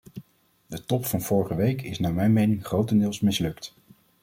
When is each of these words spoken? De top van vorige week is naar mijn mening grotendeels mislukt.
De 0.67 0.85
top 0.85 1.05
van 1.05 1.21
vorige 1.21 1.55
week 1.55 1.81
is 1.81 1.99
naar 1.99 2.13
mijn 2.13 2.33
mening 2.33 2.65
grotendeels 2.65 3.19
mislukt. 3.21 3.73